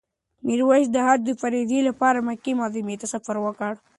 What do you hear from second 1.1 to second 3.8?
د فریضې لپاره مکې معظمې ته سفر وکړ.